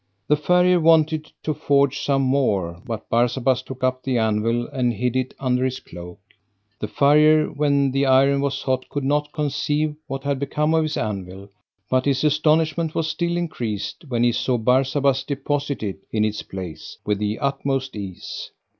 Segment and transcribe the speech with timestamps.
[0.29, 5.15] The farrier wanted to forge some more, but Barsabas took up the anvil and hid
[5.15, 6.17] it under his cloak.
[6.79, 10.97] The farrier, when the iron was hot, could not conceive what had become of his
[10.97, 11.49] anvil,
[11.87, 16.97] but his astonishment was still increased when he saw Barsabas deposit it in its place
[17.05, 18.49] with the utmost ease.